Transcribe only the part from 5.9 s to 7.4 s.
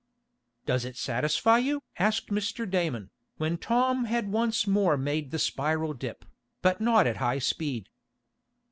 dip, but not at high